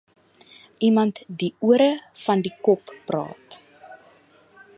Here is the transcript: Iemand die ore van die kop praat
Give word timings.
Iemand 0.87 1.21
die 1.41 1.53
ore 1.73 1.91
van 2.25 2.41
die 2.47 2.53
kop 2.69 2.95
praat 3.11 3.61